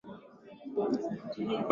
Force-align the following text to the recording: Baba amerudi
Baba 0.73 0.95
amerudi 0.99 1.57